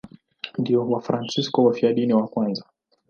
Ndio 0.57 0.89
Wafransisko 0.89 1.63
wafiadini 1.63 2.13
wa 2.13 2.27
kwanza. 2.27 2.65